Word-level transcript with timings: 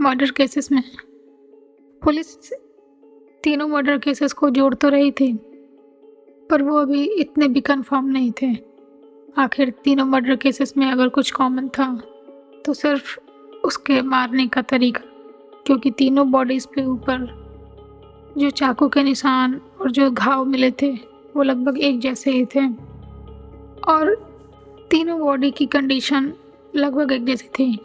Murder 0.00 0.30
cases 0.30 0.70
में 0.72 0.82
police 2.02 2.52
तीनों 3.44 3.66
murder 3.68 3.98
cases 3.98 4.32
को 4.32 4.48
जोड़ 4.50 4.74
तो 4.74 4.88
रही 4.88 5.10
थी, 5.10 5.32
पर 6.50 6.62
वो 6.62 6.76
अभी 6.76 7.02
इतने 7.14 7.48
भी 7.48 7.60
कंफर्म 7.60 8.06
नहीं 8.06 8.30
थे। 8.32 8.48
आखिर 9.38 9.70
तीनों 9.84 10.04
मर्डर 10.04 10.36
केसेस 10.36 10.76
में 10.76 10.86
अगर 10.86 11.08
कुछ 11.08 11.30
कॉमन 11.30 11.68
था 11.68 11.88
तो 12.64 12.74
सिर्फ़ 12.74 13.18
उसके 13.64 14.00
मारने 14.02 14.46
का 14.46 14.62
तरीका, 14.62 15.02
क्योंकि 15.66 15.90
तीनों 15.90 16.30
बॉडीज़ 16.30 16.66
पे 16.66 16.84
ऊपर 16.86 17.28
जो 18.38 18.50
चाकू 18.52 18.88
के 18.88 19.02
निशान 19.02 19.60
और 19.80 19.90
जो 19.90 20.10
घाव 20.10 20.44
मिले 20.44 20.70
थे, 20.72 20.92
वो 21.36 21.42
लगभग 21.42 21.78
एक 21.78 22.00
जैसे 22.00 22.30
ही 22.30 22.44
थे। 22.46 22.66
और 23.88 24.14
तीनों 24.90 25.18
बॉडी 25.20 25.50
की 25.50 25.66
कंडीशन 25.66 26.32
लगभग 26.74 27.12
एक 27.12 27.24
जैसी 27.26 27.48
थी। 27.48 27.78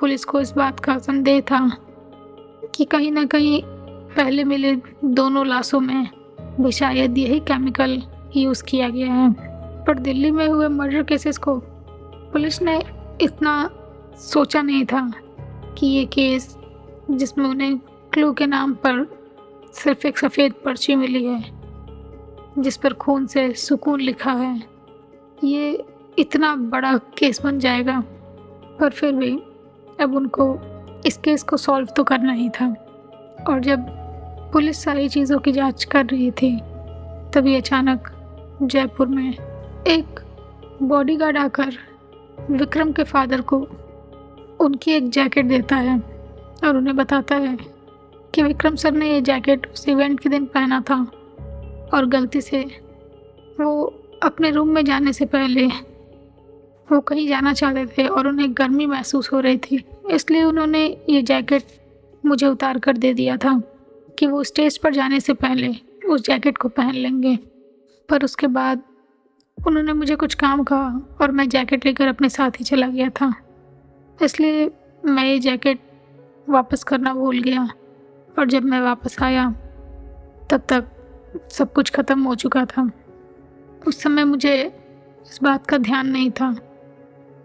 पुलिस 0.00 0.24
को 0.24 0.40
इस 0.40 0.52
बात 0.52 0.80
का 0.80 0.98
संदेह 0.98 1.40
था 1.40 1.68
कि 2.74 2.84
कहीं 2.84 3.12
ना 3.12 3.24
कहीं 3.24 3.62
पहले 4.16 4.44
मिले 4.44 4.74
दोनों 5.04 5.46
लाशों 5.46 5.80
में 5.80 6.08
भी 6.60 6.72
शायद 6.72 7.18
यही 7.18 7.40
केमिकल 7.40 8.02
यूज़ 8.36 8.64
किया 8.64 8.88
गया 8.88 9.12
है। 9.12 9.34
पर 9.84 9.98
दिल्ली 9.98 10.30
में 10.30 10.48
हुए 10.48 10.68
मर्डर 10.68 11.02
केसेस 11.02 11.38
को 11.38 11.56
पुलिस 12.32 12.62
ने 12.62 12.82
इतना 13.20 13.70
सोचा 14.16 14.62
नहीं 14.62 14.84
था 14.84 15.12
कि 15.78 15.86
ये 15.86 16.04
केस 16.04 16.56
जिसमें 17.10 17.46
उन्हें 17.46 17.78
क्लू 18.12 18.32
के 18.32 18.46
नाम 18.46 18.72
पर 18.74 19.06
सिर्फ़ 19.74 20.06
एक 20.06 20.18
सफ़ेद 20.18 20.52
पर्ची 20.64 20.94
मिली 20.94 21.24
है, 21.24 21.44
जिस 22.58 22.76
पर 22.76 22.92
खून 22.92 23.26
से 23.26 23.52
सुकून 23.54 24.00
लिखा 24.00 24.32
है, 24.32 24.62
ये 25.44 25.84
इतना 26.18 26.56
बड़ा 26.56 26.96
केस 27.18 27.42
बन 27.44 27.58
जाएगा। 27.58 28.02
पर 28.80 28.90
फिर 28.90 29.12
भी 29.12 29.42
अब 30.00 30.16
उनको 30.16 30.58
इस 31.06 31.16
केस 31.16 31.42
को 31.42 31.56
सॉल्व 31.56 31.88
तो 31.96 32.04
करना 32.04 32.32
ही 32.32 32.48
था। 32.48 32.74
और 33.48 33.60
जब 33.60 33.78
पुलिस 34.52 34.82
सारी 34.82 35.08
चीज़ों 35.08 35.38
की 35.38 35.52
जाँच 35.52 35.84
कर 35.84 36.06
रही 36.06 36.30
थी, 36.30 36.56
तभी 37.34 37.56
अचानक 37.56 38.12
जयपुर 38.62 39.06
में 39.06 39.34
एक 39.86 40.20
बॉडीगार्ड 40.82 41.36
आकर 41.36 41.74
विक्रम 42.50 42.92
के 42.92 43.04
फादर 43.04 43.40
को 43.40 43.68
उनकी 44.60 44.92
एक 44.92 45.10
जैकेट 45.10 45.46
देता 45.46 45.76
है 45.76 45.98
और 46.64 46.76
उन्हें 46.76 46.96
बताता 46.96 47.36
है 47.36 47.58
कि 48.34 48.42
विक्रम 48.42 48.74
सर 48.74 48.92
ने 48.92 49.12
ये 49.12 49.20
जैकेट 49.20 49.66
उस 49.72 49.88
इवेंट 49.88 50.20
के 50.20 50.28
दिन 50.28 50.44
पहना 50.44 50.80
था 50.80 50.96
और 51.94 52.06
गलती 52.06 52.40
से 52.40 52.66
वो 53.60 53.94
अपने 54.22 54.50
रूम 54.50 54.68
में 54.68 54.84
जाने 54.84 55.12
से 55.12 55.24
पहले 55.24 55.68
वो 56.90 57.00
कहीं 57.00 57.26
जाना 57.28 57.52
चाहते 57.52 57.86
थे 57.86 58.06
और 58.06 58.26
उन्हें 58.28 58.48
गर्मी 58.58 58.86
महसूस 58.86 59.32
हो 59.32 59.40
रही 59.40 59.58
थी, 59.58 59.84
इसलिए 60.10 60.42
उन्होंने 60.42 60.84
ये 61.08 61.22
जैकेट 61.22 61.62
मुझे 62.24 62.46
उतार 62.46 62.78
कर 62.78 62.96
दे 62.96 63.12
दिया 63.14 63.36
था 63.36 63.60
कि 64.18 64.26
वो 64.26 64.42
स्टेज 64.44 64.78
पर 64.78 64.94
जाने 64.94 65.20
से 65.20 65.34
पहले 65.34 65.74
उस 66.08 66.24
जैकेट 66.24 66.58
को 66.58 66.68
पहन 66.68 66.94
लेंगे। 66.94 67.36
पर 68.08 68.24
उसके 68.24 68.46
बाद 68.46 68.82
उन्होंने 69.58 69.92
मुझे 69.92 70.16
कुछ 70.16 70.34
काम 70.34 70.62
कहा 70.62 71.16
और 71.20 71.30
मैं 71.30 71.48
जैकेट 71.48 71.84
लेकर 71.86 72.08
अपने 72.08 72.28
साथ 72.28 72.50
ही 72.50 72.64
चला 72.64 72.86
गया 72.88 73.08
था। 73.10 73.32
इसलिए 74.18 74.70
मैं 75.04 75.24
ये 75.24 75.38
जैकेट 75.38 75.80
वापस 76.48 76.84
करना 76.84 77.12
भूल 77.14 77.40
गया 77.40 77.68
और 78.36 78.48
जब 78.48 78.64
मैं 78.64 78.80
वापस 78.80 79.16
आया, 79.22 79.50
तब 80.50 80.62
तक 80.68 80.90
सब 81.52 81.72
कुछ 81.72 81.90
ख़त्म 81.90 82.22
हो 82.22 82.34
चुका 82.34 82.64
था। 82.66 82.90
उस 83.82 84.02
समय 84.02 84.24
मुझे 84.24 84.56
इस 84.62 85.38
बात 85.42 85.66
का 85.66 85.78
ध्यान 85.78 86.08
नहीं 86.08 86.30
था 86.30 86.54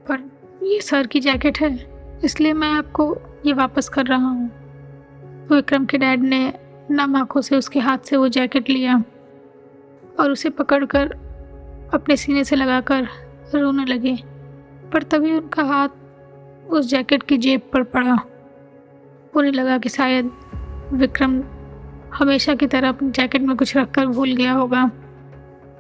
पर 0.08 0.30
ये 0.64 0.80
सर 0.82 1.08
की 1.08 1.20
जैकेट 1.20 1.60
है, 1.60 1.72
इसलिए 2.24 2.54
मैं 2.54 2.72
आपको 2.72 3.16
ये 3.46 3.54
वापस 3.54 3.90
कर 3.90 4.06
रहा 4.06 4.28
हूँ। 4.28 4.52
विक्रम 5.50 5.86
के 5.86 5.98
डैड 5.98 6.24
ने 6.24 6.54
नम 6.92 7.16
आँखों 7.16 7.42
से 7.42 7.56
उसके 7.56 7.80
हाथ 7.80 7.98
से 8.00 8.18
वो 8.18 8.28
जैकेट 8.30 8.70
लिया 8.70 9.04
और 10.20 10.32
उसे 10.32 10.50
पकड़कर 10.52 11.12
अपने 11.94 12.16
सीने 12.18 12.44
से 12.44 12.56
लगाकर 12.56 13.08
रोने 13.56 13.86
लगे, 13.86 14.16
पर 14.94 15.04
तभी 15.04 15.34
उनका 15.34 15.64
हाथ 15.64 16.70
उस 16.70 16.90
जैकेट 16.90 17.24
की 17.24 17.38
जेब 17.38 17.70
पर 17.74 17.84
पड़ा। 17.86 18.18
उन्हें 19.34 19.52
लगा 19.52 19.78
कि 19.78 19.90
शायद 19.90 20.32
विक्रम 20.94 21.42
हमेशा 22.14 22.56
की 22.56 22.68
तरह 22.68 22.90
अपनी 22.90 23.10
जैकेट 23.12 23.42
में 23.42 23.56
कुछ 23.58 23.76
रखकर 23.78 24.06
भूल 24.08 24.34
गया 24.34 24.52
होगा। 24.54 24.90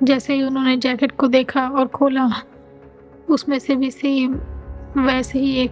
जैसे 0.04 0.34
ही 0.34 0.44
उन्होंने 0.44 0.76
जैकेट 0.78 1.12
को 1.12 1.28
देखा 1.28 1.68
और 1.70 1.88
खोला 1.88 2.30
उसमें 3.30 3.58
से 3.60 3.76
भी 3.76 3.92
सेम 3.92 4.34
वैसे 4.98 5.40
ही 5.40 5.56
एक 5.56 5.72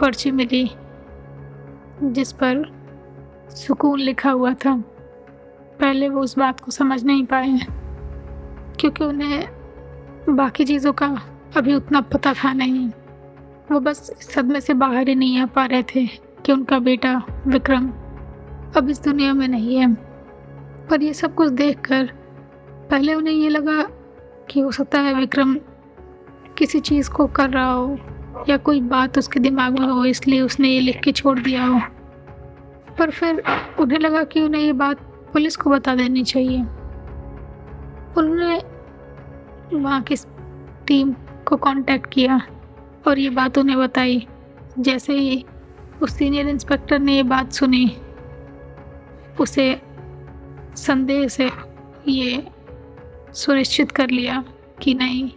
पर्ची 0.00 0.30
मिली, 0.30 0.70
जिस 2.02 2.32
पर 2.32 2.62
सुकून 3.56 4.00
लिखा 4.00 4.30
हुआ 4.30 4.52
था। 4.54 4.76
पहले 5.80 6.08
वो 6.08 6.20
उस 6.20 6.38
बात 6.38 6.60
को 6.60 6.70
समझ 6.70 7.02
नहीं 7.04 7.24
पाए, 7.26 7.58
क्योंकि 8.80 9.04
उन्हें 9.04 9.48
बाकी 10.28 10.64
चीज़ों 10.64 10.92
का 10.92 11.06
अभी 11.56 11.74
उतना 11.74 12.00
पता 12.00 12.32
था 12.34 12.52
नहीं। 12.52 12.88
वो 13.72 13.80
बस 13.80 14.10
सदमे 14.20 14.60
से 14.60 14.74
बाहर 14.74 15.08
ही 15.08 15.14
नहीं 15.14 15.38
आ 15.38 15.46
पा 15.46 15.64
रहे 15.66 15.82
थे 15.94 16.06
कि 16.44 16.52
उनका 16.52 16.78
बेटा 16.78 17.16
विक्रम 17.46 17.88
अब 18.76 18.88
इस 18.90 19.02
दुनिया 19.02 19.32
में 19.32 19.46
नहीं 19.48 19.76
है। 19.76 19.92
पर 20.90 21.02
ये 21.02 21.12
सब 21.14 21.34
कुछ 21.34 21.50
देखकर 21.50 22.10
पहले 22.90 23.14
उन्हें 23.14 23.34
ये 23.34 23.48
लगा 23.48 23.82
कि 24.50 24.60
हो 24.60 24.70
सकता 24.70 25.00
है 25.00 25.14
विक्रम 25.14 25.56
किसी 26.60 26.80
चीज़ 26.80 27.10
को 27.10 27.26
कर 27.26 27.50
रहा 27.50 27.70
हो, 27.72 27.98
या 28.48 28.56
कोई 28.56 28.80
बात 28.80 29.18
उसके 29.18 29.40
दिमाग 29.40 29.78
में 29.78 29.86
हो, 29.86 30.04
इसलिए 30.04 30.40
उसने 30.40 30.68
ये 30.68 30.80
लिख 30.80 31.00
के 31.00 31.12
छोड़ 31.12 31.38
दिया 31.38 31.64
हो। 31.64 31.80
पर 32.98 33.10
फिर 33.10 33.42
उन्हें 33.80 33.98
लगा 33.98 34.24
कि 34.24 34.40
उन्हें 34.40 34.62
ये 34.62 34.72
बात 34.72 35.00
पुलिस 35.32 35.56
को 35.56 35.70
बता 35.70 35.94
देनी 35.94 36.24
चाहिए। 36.24 36.58
उन्होंने 38.18 38.58
वहाँ 39.76 40.00
की 40.02 40.16
टीम 40.86 41.14
को 41.46 41.56
कांटेक्ट 41.56 42.12
किया 42.12 42.40
और 43.06 43.18
ये 43.18 43.30
बात 43.30 43.58
उन्हें 43.58 43.78
बताई। 43.78 44.26
जैसे 44.78 45.12
ही 45.12 45.44
उस 46.02 46.16
सीनियर 46.18 46.48
इंस्पेक्टर 46.48 46.98
ने 46.98 47.16
ये 47.16 47.22
बात 47.22 47.52
सुनी, 47.52 47.96
उसे 49.40 49.80
संदेह 50.76 51.28
से 51.28 51.50
ये 52.08 52.46
सुनिश्चित 53.34 53.90
कर 53.90 54.10
लिया 54.10 54.44
कि 54.82 54.94
नहीं 54.94 55.30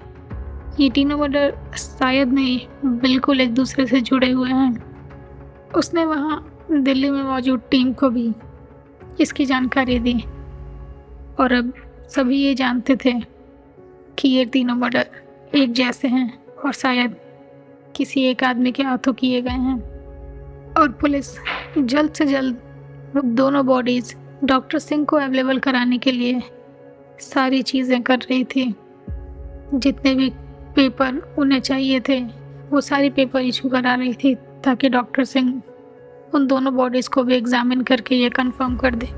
ये 0.79 0.89
तीनों 0.89 1.17
मर्डर 1.17 1.53
शायद 1.77 2.33
नहीं, 2.33 2.59
बिल्कुल 2.85 3.41
एक 3.41 3.53
दूसरे 3.53 3.85
से 3.87 4.01
जुड़े 4.01 4.29
हुए 4.31 4.49
हैं। 4.49 5.71
उसने 5.71 6.05
वहाँ 6.05 6.67
दिल्ली 6.71 7.09
में 7.09 7.21
मौजूद 7.23 7.61
टीम 7.71 7.93
को 7.93 8.09
भी 8.09 8.33
इसकी 9.21 9.45
जानकारी 9.45 9.99
दी। 9.99 10.13
और 11.39 11.53
अब 11.53 11.73
सभी 12.09 12.37
ये 12.37 12.55
जानते 12.55 12.95
थे 12.95 13.13
कि 14.17 14.27
ये 14.27 14.45
तीनों 14.45 14.75
मर्डर 14.75 15.05
एक 15.55 15.71
जैसे 15.71 16.07
हैं 16.07 16.27
और 16.65 16.73
शायद 16.73 17.15
किसी 17.95 18.23
एक 18.23 18.43
आदमी 18.43 18.71
के 18.71 18.83
हाथों 18.83 19.13
किए 19.13 19.41
गए 19.41 19.49
हैं। 19.49 19.79
और 20.73 20.91
पुलिस 20.91 21.33
जल्द 21.77 22.13
से 22.13 22.25
जल्द 22.25 23.21
दोनों 23.25 23.65
बॉडीज़ 23.65 24.15
डॉक्टर 24.43 24.79
सिंह 24.79 25.05
को 25.05 25.17
अवेलेबल 25.17 25.59
कराने 25.59 25.97
के 25.97 26.11
लिए 26.11 26.41
सारी 27.19 27.61
चीज़ें 27.61 28.01
कर 28.03 28.19
रही 28.19 28.43
थी, 28.45 28.73
जितने 29.73 30.15
भी 30.15 30.31
पेपर 30.75 31.35
उन्हें 31.37 31.59
चाहिए 31.59 31.99
थे। 31.99 32.19
वो 32.69 32.81
सारी 32.81 33.09
पेपर 33.09 33.41
इशू 33.41 33.69
करा 33.69 33.93
रही 33.95 34.13
थी 34.13 34.35
ताकि 34.35 34.89
डॉक्टर 34.89 35.23
सिंह 35.23 35.61
उन 36.35 36.47
दोनों 36.47 36.75
बॉडीज़ 36.75 37.09
को 37.09 37.23
भी 37.23 37.35
एग्ज़ामिन 37.35 37.81
करके 37.81 38.15
ये 38.15 38.29
कंफर्म 38.29 38.77
कर 38.77 38.95
दे 38.95 39.09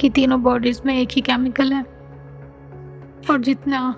कि 0.00 0.10
तीनों 0.10 0.42
बॉडीज़ 0.42 0.80
में 0.86 0.94
एक 0.98 1.08
ही 1.12 1.20
केमिकल 1.20 1.72
है। 1.72 1.82
और 3.30 3.40
जितना 3.40 3.94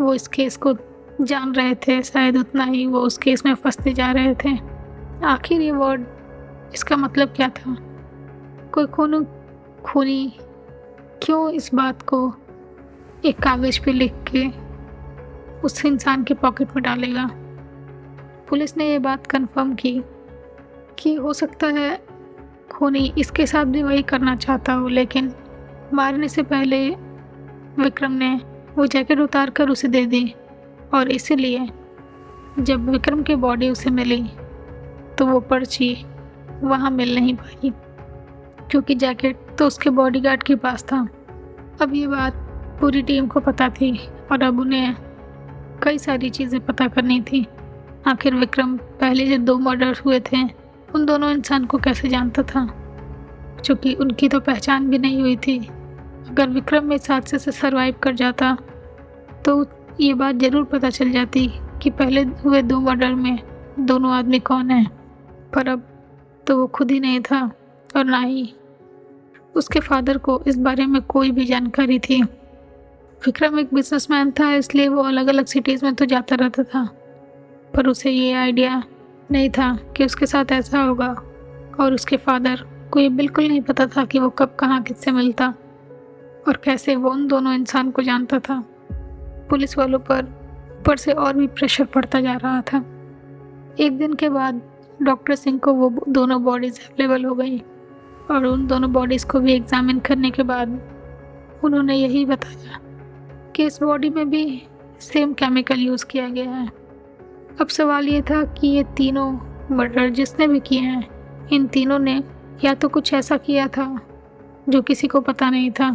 वो 0.00 0.14
इस 0.14 0.28
केस 0.28 0.56
को 0.56 0.74
जान 1.20 1.52
रहे 1.54 1.74
थे, 1.74 2.02
शायद 2.02 2.36
उतना 2.36 2.64
ही 2.64 2.86
वो 2.86 3.00
उस 3.00 3.18
केस 3.18 3.46
में 3.46 3.54
फंसते 3.54 3.92
जा 3.92 4.10
रहे 4.12 4.34
थे। 4.34 4.56
आखिर 5.24 5.60
ये 5.60 5.70
वर्ड 5.70 6.04
इसका 6.74 6.96
मतलब 6.96 7.28
क्या 7.28 7.48
था? 7.48 7.76
कोई 8.72 8.86
खून, 8.86 9.24
खूनी 9.84 10.32
क्यों 11.22 11.50
इस 11.50 11.70
बात 11.74 12.02
को 12.02 12.34
एक 13.24 13.38
कागज़ 13.38 13.80
पे 13.84 13.92
लिख 13.92 14.14
के 14.34 14.63
उस 15.64 15.84
इंसान 15.84 16.24
के 16.24 16.34
पॉकेट 16.34 16.74
में 16.76 16.82
डालेगा। 16.84 17.28
पुलिस 18.48 18.76
ने 18.76 18.88
ये 18.88 18.98
बात 18.98 19.26
कंफर्म 19.26 19.74
की 19.74 20.00
कि 20.98 21.14
हो 21.14 21.32
सकता 21.32 21.66
है 21.68 21.96
खूनी 22.72 23.12
इसके 23.18 23.46
साथ 23.46 23.64
भी 23.64 23.82
वही 23.82 24.02
करना 24.02 24.34
चाहता 24.36 24.72
हो, 24.72 24.88
लेकिन 24.88 25.32
मारने 25.94 26.28
से 26.28 26.42
पहले 26.42 26.88
विक्रम 27.78 28.12
ने 28.12 28.34
वो 28.76 28.86
जैकेट 28.86 29.20
उतार 29.20 29.50
कर 29.50 29.68
उसे 29.68 29.88
दे 29.88 30.04
दी 30.06 30.34
और 30.94 31.10
इसीलिए 31.10 31.68
जब 32.58 32.88
विक्रम 32.90 33.22
की 33.22 33.34
बॉडी 33.36 33.68
उसे 33.70 33.90
मिली 33.90 34.22
तो 35.18 35.26
वो 35.26 35.40
पर्ची 35.40 35.94
वहाँ 36.62 36.90
मिल 36.90 37.14
नहीं 37.14 37.34
पाई, 37.34 37.70
क्योंकि 38.70 38.94
जैकेट 38.94 39.38
तो 39.58 39.66
उसके 39.66 39.90
बॉडीगार्ड 39.90 40.42
के 40.42 40.54
पास 40.56 40.84
था। 40.84 41.06
अब 41.82 41.94
ये 41.94 42.06
बात 42.06 42.34
पूरी 42.80 43.02
टीम 43.02 43.26
को 43.26 43.40
पता 43.40 43.68
थी 43.70 43.96
और 44.32 44.42
अब 44.42 44.60
उन्हें 44.60 44.94
कई 45.84 45.98
सारी 45.98 46.30
चीज़ें 46.30 46.60
पता 46.60 46.86
करनी 46.88 47.20
थी। 47.22 47.46
आखिर 48.06 48.34
विक्रम 48.34 48.76
पहले 48.76 49.26
जो 49.26 49.36
दो 49.44 49.58
मर्डर 49.58 49.96
हुए 50.04 50.20
थे, 50.22 50.42
उन 50.94 51.04
दोनों 51.06 51.30
इंसान 51.30 51.64
को 51.64 51.78
कैसे 51.78 52.08
जानता 52.08 52.42
था? 52.44 52.66
क्योंकि 53.64 53.94
उनकी 53.94 54.28
तो 54.28 54.40
पहचान 54.40 54.88
भी 54.90 54.98
नहीं 54.98 55.20
हुई 55.20 55.36
थी। 55.36 55.58
अगर 56.30 56.48
विक्रम 56.48 56.92
इस 56.92 57.10
हादसे 57.10 57.38
से 57.38 57.52
सरवाइव 57.52 57.94
कर 58.02 58.14
जाता 58.14 58.56
तो 59.44 59.64
ये 60.00 60.12
बात 60.14 60.36
ज़रूर 60.36 60.64
पता 60.64 60.90
चल 60.90 61.10
जाती 61.10 61.46
कि 61.82 61.90
पहले 61.90 62.22
हुए 62.44 62.62
दो 62.62 62.80
मर्डर 62.80 63.14
में 63.14 63.38
दोनों 63.80 64.12
आदमी 64.12 64.38
कौन 64.40 64.70
हैं। 64.70 64.86
पर 65.54 65.68
अब 65.68 65.82
तो 66.46 66.56
वो 66.58 66.66
खुद 66.66 66.90
ही 66.90 67.00
नहीं 67.00 67.20
था, 67.20 67.40
और 67.90 68.04
ना 68.04 68.18
ही। 68.18 68.52
उसके 69.54 69.80
फादर 69.80 70.18
को 70.18 70.42
इस 70.46 70.56
बारे 70.58 70.86
में 70.86 71.00
कोई 71.02 71.30
भी 71.30 71.44
जानकारी 71.44 71.98
थी। 71.98 72.22
विक्रम 73.26 73.58
एक 73.58 73.74
बिजनेसमैन 73.74 74.30
था, 74.30 74.52
इसलिए 74.54 74.88
वो 74.88 75.02
अलग 75.02 75.26
अलग 75.26 75.46
सिटीज़ 75.46 75.84
में 75.84 75.94
तो 75.94 76.04
जाता 76.04 76.36
रहता 76.36 76.62
था। 76.62 76.84
पर 77.74 77.86
उसे 77.86 78.10
ये 78.10 78.32
आइडिया 78.32 78.82
नहीं 79.32 79.50
था 79.50 79.74
कि 79.96 80.04
उसके 80.04 80.26
साथ 80.26 80.52
ऐसा 80.52 80.82
होगा। 80.82 81.08
और 81.80 81.94
उसके 81.94 82.16
फादर 82.16 82.64
को 82.92 83.00
ये 83.00 83.08
बिल्कुल 83.08 83.48
नहीं 83.48 83.60
पता 83.60 83.86
था 83.86 84.04
कि 84.04 84.18
वो 84.18 84.28
कब 84.30 84.56
कहाँ 84.60 84.82
किससे 84.82 85.10
मिलता 85.10 85.46
और 86.48 86.60
कैसे 86.64 86.96
वो 86.96 87.10
उन 87.10 87.26
दोनों 87.28 87.54
इंसान 87.54 87.90
को 87.90 88.02
जानता 88.02 88.38
था। 88.38 88.62
पुलिस 89.50 89.76
वालों 89.78 89.98
पर, 89.98 90.24
ऊपर 90.80 90.96
से 90.96 91.12
और 91.12 91.36
भी 91.36 91.46
प्रेशर 91.46 91.84
पड़ता 91.84 92.20
जा 92.20 92.34
रहा 92.34 92.60
था। 92.62 92.84
एक 93.80 93.98
दिन 93.98 94.14
के 94.14 94.28
बाद 94.28 94.60
डॉक्टर 95.02 95.34
सिंह 95.34 95.58
को 95.58 95.74
वो 95.74 96.04
दोनों 96.08 96.42
बॉडीज़ 96.44 96.80
अवेलेबल 96.80 97.24
हो 97.24 97.34
गई 97.34 97.58
और 98.30 98.44
उन 98.44 98.66
दोनों 98.66 98.92
बॉडीज़ 98.92 99.26
को 99.26 99.40
भी 99.40 99.52
एग्ज़ामिन 99.52 99.98
करने 99.98 100.30
के 100.30 100.42
बाद 100.42 100.80
उन्होंने 101.64 101.96
यही 101.96 102.24
बताया 102.24 102.78
कि 103.56 103.64
इस 103.64 103.82
बॉडी 103.82 104.10
में 104.10 104.28
भी 104.30 104.62
सेम 105.00 105.32
केमिकल 105.32 105.78
यूज़ 105.78 106.04
किया 106.04 106.28
गया 106.28 106.50
है। 106.50 106.66
अब 107.60 107.68
सवाल 107.68 108.08
ये 108.08 108.22
था 108.22 108.42
कि 108.54 108.66
ये 108.66 108.84
तीनों 108.96 109.30
मर्डर 109.70 110.10
जिसने 110.10 110.46
भी 110.48 110.60
किए 110.60 110.80
हैं, 110.80 111.48
इन 111.52 111.66
तीनों 111.66 111.98
ने 111.98 112.22
या 112.64 112.74
तो 112.74 112.88
कुछ 112.88 113.12
ऐसा 113.14 113.36
किया 113.36 113.66
था 113.68 114.00
जो 114.68 114.82
किसी 114.82 115.08
को 115.08 115.20
पता 115.20 115.50
नहीं 115.50 115.70
था 115.70 115.90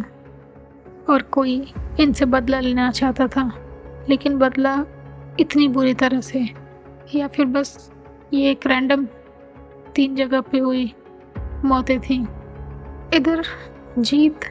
और 1.10 1.22
कोई 1.22 1.72
इनसे 2.00 2.24
बदला 2.24 2.60
लेना 2.60 2.90
चाहता 2.90 3.26
था, 3.26 3.50
लेकिन 4.08 4.38
बदला 4.38 4.74
इतनी 5.40 5.68
बुरी 5.68 5.94
तरह 5.94 6.20
से, 6.20 6.48
या 7.14 7.28
फिर 7.28 7.46
बस 7.46 7.90
ये 8.34 8.50
एक 8.50 8.66
रैंडम 8.66 9.06
तीन 9.94 10.14
जगह 10.16 10.40
पे 10.40 10.58
हुई 10.58 10.92
मौतें 11.64 11.98
थीं। 12.00 12.24
इधर 13.14 13.44
जीत 13.98 14.44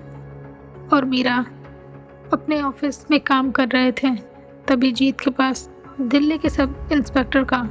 और 0.93 1.05
मीरा 1.05 1.45
अपने 2.33 2.61
ऑफ़िस 2.61 3.05
में 3.11 3.19
काम 3.19 3.51
कर 3.51 3.67
रहे 3.67 3.91
थे, 3.93 4.15
तभी 4.67 4.91
जीत 4.91 5.19
के 5.19 5.31
पास 5.31 5.69
दिल्ली 6.01 6.37
के 6.37 6.49
सब 6.49 6.89
इंस्पेक्टर 6.91 7.43
का 7.43 7.61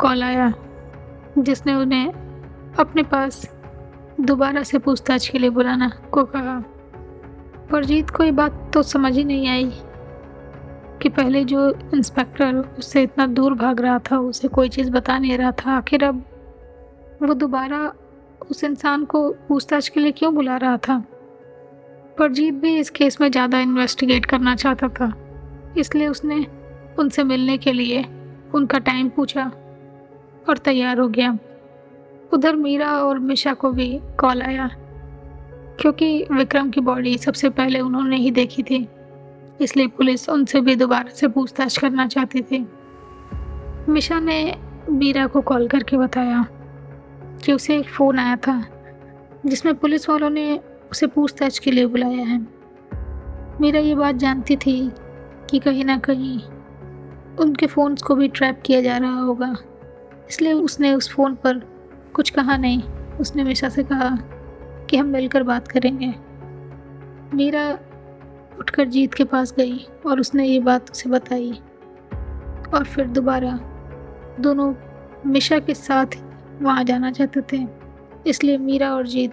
कॉल 0.00 0.22
आया, 0.22 0.52
जिसने 1.38 1.74
उन्हें 1.74 2.12
अपने 2.78 3.02
पास 3.02 3.42
दोबारा 4.20 4.62
से 4.62 4.78
पूछताछ 4.78 5.28
के 5.28 5.38
लिए 5.38 5.50
बुलाना 5.50 5.90
को 6.12 6.24
कहा। 6.24 6.58
पर 7.70 7.84
जीत 7.84 8.10
को 8.10 8.24
ये 8.24 8.30
बात 8.32 8.70
तो 8.74 8.82
समझ 8.82 9.14
ही 9.16 9.24
नहीं 9.24 9.48
आई 9.48 9.70
कि 11.02 11.08
पहले 11.08 11.44
जो 11.44 11.68
इंस्पेक्टर 11.94 12.56
उससे 12.78 13.02
इतना 13.02 13.26
दूर 13.26 13.54
भाग 13.54 13.80
रहा 13.80 13.98
था, 13.98 14.18
उसे 14.18 14.48
कोई 14.48 14.68
चीज़ 14.68 14.90
बता 14.90 15.18
नहीं 15.18 15.38
रहा 15.38 15.52
था, 15.52 15.70
आखिर 15.72 16.04
अब 16.04 16.24
वो 17.22 17.34
दोबारा 17.34 17.92
उस 18.50 18.64
इंसान 18.64 19.04
को 19.04 19.28
पूछताछ 19.48 19.88
के 19.88 20.00
लिए 20.00 20.12
क्यों 20.12 20.34
बुला 20.34 20.56
रहा 20.56 20.76
था? 20.78 21.02
पर 22.18 22.32
जीत 22.32 22.54
भी 22.54 22.76
इस 22.78 22.90
केस 22.90 23.20
में 23.20 23.30
ज़्यादा 23.30 23.60
इन्वेस्टिगेट 23.60 24.26
करना 24.26 24.54
चाहता 24.56 24.88
था। 24.90 25.12
इसलिए 25.78 26.06
उसने 26.08 26.44
उनसे 26.98 27.22
मिलने 27.24 27.56
के 27.58 27.72
लिए 27.72 28.04
उनका 28.54 28.78
टाइम 28.80 29.08
पूछा 29.08 29.44
और 30.48 30.58
तैयार 30.58 30.98
हो 30.98 31.08
गया। 31.08 31.36
उधर 32.32 32.56
मीरा 32.56 32.92
और 32.94 33.18
मिशा 33.18 33.52
को 33.54 33.70
भी 33.70 33.88
कॉल 34.20 34.42
आया, 34.42 34.68
क्योंकि 35.80 36.26
विक्रम 36.32 36.70
की 36.70 36.80
बॉडी 36.80 37.16
सबसे 37.18 37.48
पहले 37.50 37.80
उन्होंने 37.80 38.16
ही 38.16 38.30
देखी 38.30 38.62
थी। 38.62 38.86
इसलिए 39.60 39.86
पुलिस 39.88 40.28
उनसे 40.28 40.60
भी 40.60 40.74
दोबारा 40.76 41.10
से 41.10 41.28
पूछताछ 41.28 41.78
करना 41.78 42.06
चाहती 42.06 42.42
थी। 42.42 42.66
मिशा 43.88 44.18
ने 44.20 44.56
मीरा 44.90 45.26
को 45.26 45.40
कॉल 45.40 45.66
करके 45.68 45.96
बताया 45.96 46.44
कि 47.44 47.52
उसे 47.52 47.76
एक 47.78 47.88
फ़ोन 47.88 48.18
आया 48.18 48.36
था, 48.38 48.64
जिसमें 49.46 49.74
पुलिस 49.74 50.08
वालों 50.08 50.30
ने 50.30 50.58
उसे 50.90 51.06
पूछताछ 51.06 51.58
के 51.58 51.70
लिए 51.70 51.86
बुलाया 51.86 52.24
है। 52.24 52.46
मीरा 53.60 53.80
ये 53.80 53.94
बात 53.94 54.14
जानती 54.14 54.56
थी 54.56 54.92
कि 55.50 55.58
कहीं 55.58 55.84
ना 55.84 55.98
कहीं 55.98 56.40
उनके 57.38 57.66
फ़ोन्स 57.66 58.02
को 58.02 58.14
भी 58.14 58.28
ट्रैप 58.28 58.62
किया 58.66 58.80
जा 58.80 58.96
रहा 58.96 59.20
होगा। 59.20 59.56
इसलिए 60.28 60.52
उसने 60.52 60.94
उस 60.94 61.12
फ़ोन 61.12 61.34
पर 61.34 61.58
कुछ 62.14 62.30
कहा 62.30 62.56
नहीं। 62.56 62.82
उसने 63.20 63.44
मिशा 63.44 63.68
से 63.68 63.82
कहा 63.82 64.16
कि 64.90 64.96
हम 64.96 65.06
मिलकर 65.06 65.42
बात 65.42 65.68
करेंगे। 65.68 66.14
मीरा 67.34 67.78
उठकर 68.58 68.84
जीत 68.84 69.14
के 69.14 69.24
पास 69.24 69.54
गई 69.56 69.86
और 70.06 70.20
उसने 70.20 70.46
ये 70.46 70.60
बात 70.60 70.90
उसे 70.90 71.10
बताई। 71.10 71.52
और 72.74 72.84
फिर 72.84 73.06
दोबारा 73.06 73.60
दोनों 74.40 74.74
मिशा 75.26 75.58
के 75.58 75.74
साथ 75.74 76.06
वहाँ 76.62 76.84
जाना 76.84 77.10
चाहते 77.10 77.40
थे। 77.40 77.66
इसलिए 78.26 78.58
मीरा 78.58 78.94
और 78.94 79.06
जीत 79.06 79.32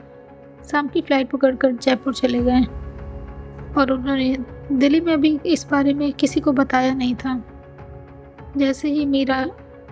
शाम 0.65 0.87
की 0.87 1.01
फ़्लाइट 1.01 1.29
पकड़कर 1.29 1.71
जयपुर 1.73 2.13
चले 2.13 2.39
गए 2.43 2.63
और 3.77 3.91
उन्होंने 3.91 4.35
दिल्ली 4.71 4.99
में 5.01 5.19
भी 5.21 5.39
इस 5.45 5.65
बारे 5.71 5.93
में 5.93 6.11
किसी 6.13 6.39
को 6.39 6.51
बताया 6.53 6.93
नहीं 6.93 7.15
था। 7.15 7.41
जैसे 8.57 8.89
ही 8.89 9.05
मीरा 9.05 9.45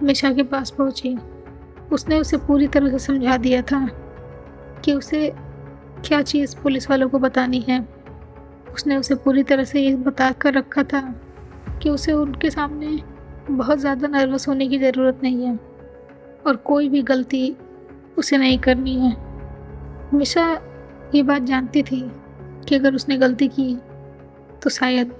मिशा 0.03 0.31
के 0.33 0.43
पास 0.43 0.69
पहुँची, 0.69 1.17
उसने 1.91 2.19
उसे 2.19 2.37
पूरी 2.37 2.67
तरह 2.67 2.91
से 2.91 2.99
समझा 2.99 3.37
दिया 3.37 3.61
था 3.61 3.87
कि 4.85 4.93
उसे 4.93 5.31
क्या 6.05 6.21
चीज़ 6.21 6.55
पुलिस 6.61 6.89
वालों 6.89 7.09
को 7.09 7.19
बतानी 7.19 7.59
है। 7.59 7.79
उसने 8.73 8.95
उसे 8.97 9.15
पूरी 9.15 9.43
तरह 9.43 9.63
से 9.63 9.81
ये 9.81 9.95
बता 9.97 10.31
कर 10.31 10.53
रखा 10.53 10.83
था 10.83 11.01
कि 11.81 11.89
उसे 11.89 12.11
उनके 12.11 12.49
सामने 12.49 12.97
बहुत 13.49 13.79
ज़्यादा 13.79 14.07
नर्वस 14.07 14.47
होने 14.47 14.67
की 14.67 14.79
ज़रूरत 14.79 15.19
नहीं 15.23 15.45
है 15.45 15.55
और 16.47 16.55
कोई 16.65 16.89
भी 16.89 17.01
गलती 17.01 17.55
उसे 18.17 18.37
नहीं 18.37 18.57
करनी 18.59 18.95
है। 18.99 19.11
मिशा 20.13 20.61
ये 21.15 21.23
बात 21.23 21.41
जानती 21.41 21.83
थी 21.83 22.11
कि 22.67 22.75
अगर 22.75 22.95
उसने 22.95 23.17
गलती 23.17 23.47
की 23.47 23.75
तो 24.63 24.69
शायद 24.69 25.13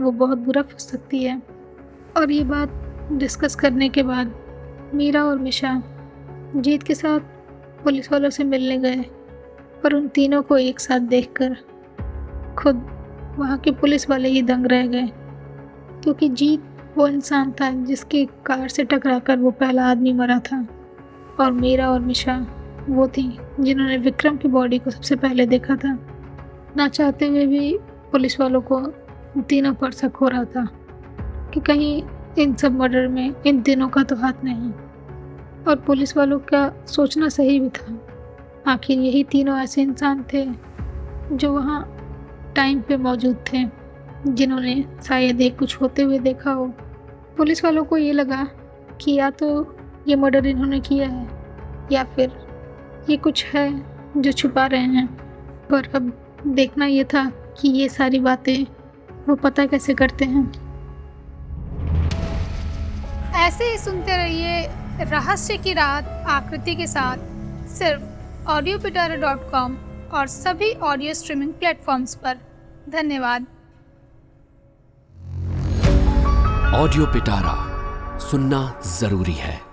वो 0.00 0.10
बहुत 0.10 0.38
बुरा 0.38 0.62
फंस 0.62 0.90
सकती 0.90 1.24
है। 1.24 1.42
और 2.16 2.30
ये 2.30 2.44
बात 2.44 2.70
डिस्कस 3.12 3.54
करने 3.54 3.88
के 3.88 4.02
बाद 4.02 4.34
मीरा 4.94 5.24
और 5.24 5.38
मिशा 5.38 5.82
जीत 6.56 6.82
के 6.82 6.94
साथ 6.94 7.20
पुलिस 7.84 8.12
वालों 8.12 8.30
से 8.30 8.44
मिलने 8.44 8.78
गए 8.78 9.04
पर 9.82 9.94
उन 9.94 10.08
तीनों 10.08 10.42
को 10.42 10.56
एक 10.56 10.80
साथ 10.80 11.00
देखकर 11.00 11.56
खुद 12.58 12.86
वहाँ 13.38 13.58
के 13.58 13.70
पुलिस 13.70 14.10
वाले 14.10 14.28
ही 14.28 14.42
दंग 14.42 14.66
रह 14.66 14.86
गए। 14.86 15.10
क्योंकि 16.02 16.28
जीत 16.28 16.64
वो 16.98 17.08
इंसान 17.08 17.52
था 17.52 17.70
जिसकी 17.70 18.24
कार 18.26 18.68
से 18.68 18.84
टकराकर 18.84 19.38
वो 19.38 19.50
पहला 19.50 19.90
आदमी 19.90 20.12
मरा 20.12 20.38
था 20.38 20.66
और 21.40 21.52
मेरा 21.52 21.90
और 21.90 22.00
मिशा 22.00 22.46
वो 22.88 23.06
थी, 23.08 23.38
जिन्होंने 23.60 23.96
विक्रम 23.96 24.36
की 24.36 24.48
बॉडी 24.48 24.78
को 24.78 24.90
सबसे 24.90 25.16
पहले 25.16 25.46
देखा 25.46 25.76
था। 25.76 25.98
ना 26.76 26.88
चाहते 26.88 27.26
हुए 27.26 27.46
भी 27.46 27.78
पुलिस 28.12 28.40
वालों 28.40 28.60
को 28.62 28.80
तीनों 29.40 29.74
पर 29.74 29.90
शक 29.90 30.16
हो 30.16 30.28
रहा 30.28 30.44
था 30.44 30.66
कि 31.54 31.60
कहीं 31.60 32.02
इन 32.38 32.54
सब 32.54 32.72
मर्डर 32.72 33.08
में 33.08 33.34
इन 33.46 33.60
तीनों 33.62 33.88
का 33.88 34.02
तो 34.02 34.16
हाथ 34.16 34.44
नहीं। 34.44 34.72
और 35.68 35.76
पुलिस 35.76 36.16
वालों 36.16 36.38
का 36.38 36.72
सोचना 36.86 37.28
सही 37.28 37.58
भी 37.60 37.68
था। 37.68 37.98
आखिर 38.66 38.98
यही 38.98 39.24
तीनों 39.24 39.58
ऐसे 39.58 39.82
इंसान 39.82 40.24
थे 40.32 40.46
जो 41.32 41.52
वहाँ 41.52 41.84
टाइम 42.56 42.80
पे 42.80 42.96
मौजूद 42.96 43.44
थे, 43.52 43.64
जिन्होंने 44.26 44.84
शायद 45.02 45.40
एक 45.40 45.58
कुछ 45.58 45.80
होते 45.80 46.02
हुए 46.02 46.18
देखा 46.18 46.52
हो। 46.52 46.66
पुलिस 47.36 47.64
वालों 47.64 47.84
को 47.84 47.96
ये 47.96 48.12
लगा 48.12 48.46
कि 49.00 49.12
या 49.12 49.30
तो 49.30 49.76
ये 50.08 50.16
मर्डर 50.16 50.46
इन्होंने 50.46 50.80
किया 50.80 51.08
है, 51.08 51.28
या 51.92 52.04
फिर 52.04 52.30
ये 53.10 53.16
कुछ 53.16 53.44
है 53.44 53.68
जो 54.16 54.32
छुपा 54.32 54.66
रहे 54.66 54.80
हैं। 54.80 55.06
पर 55.68 55.88
अब 55.94 56.12
देखना 56.46 56.86
ये 56.86 57.04
था 57.04 57.24
कि 57.60 57.68
ये 57.68 57.88
सारी 57.88 58.18
बातें 58.20 58.64
वो 59.28 59.34
पता 59.34 59.66
कैसे 59.66 59.94
करते 59.94 60.24
हैं। 60.24 60.44
ऐसे 63.36 63.64
ही 63.64 63.78
सुनते 63.78 64.16
रहिए 64.16 64.68
रहस्य 65.04 65.56
की 65.56 65.72
रात 65.72 66.08
आकृति 66.28 66.74
के 66.74 66.86
साथ 66.86 67.18
सिर्फ़ 67.68 68.48
ऑडियो 68.48 68.78
पिटारा 68.78 69.16
डॉट 69.16 69.50
कॉम 69.50 69.76
और 70.14 70.26
सभी 70.26 70.72
ऑडियो 70.72 71.14
स्ट्रीमिंग 71.14 71.52
प्लेटफॉर्म्स 71.52 72.14
पर। 72.14 72.38
धन्यवाद। 72.90 73.46
ऑडियो 76.74 77.06
पिटारा 77.06 78.18
सुनना 78.18 78.80
ज़रूरी 78.86 79.32
है। 79.32 79.71